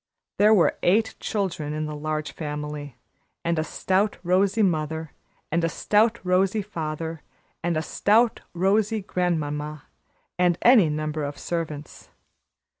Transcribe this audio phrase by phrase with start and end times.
[0.39, 2.95] There were eight children in the Large Family,
[3.45, 5.11] and a stout, rosy mother,
[5.51, 7.21] and a stout, rosy father,
[7.63, 9.83] and a stout, rosy grand mamma,
[10.39, 12.09] and any number of servants.